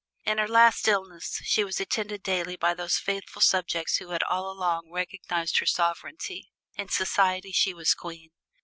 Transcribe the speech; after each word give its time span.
In 0.25 0.39
her 0.39 0.47
last 0.47 0.87
illness 0.87 1.39
she 1.43 1.63
was 1.63 1.79
attended 1.79 2.23
daily 2.23 2.55
by 2.55 2.73
those 2.73 2.97
faithful 2.97 3.39
subjects 3.39 3.97
who 3.97 4.09
had 4.09 4.23
all 4.23 4.49
along 4.51 4.89
recognized 4.89 5.59
her 5.59 5.67
sovereignty 5.67 6.49
in 6.73 6.89
Society 6.89 7.51
she 7.51 7.71
was 7.71 7.93
Queen. 7.93 8.31